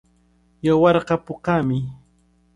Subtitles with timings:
[0.65, 1.77] Yawarqa pukami.